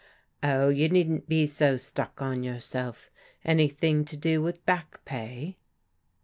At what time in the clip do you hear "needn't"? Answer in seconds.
0.89-1.29